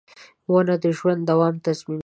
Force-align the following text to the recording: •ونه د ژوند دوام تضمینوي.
•ونه 0.51 0.75
د 0.83 0.85
ژوند 0.97 1.21
دوام 1.29 1.55
تضمینوي. 1.65 1.99